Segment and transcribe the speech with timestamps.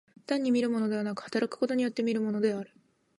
[0.25, 2.71] 単に見るものでなく、働くことによって見るものである。